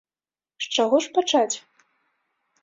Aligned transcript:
З 0.65 0.71
чаго 0.77 1.01
ж 1.07 1.11
пачаць? 1.19 1.55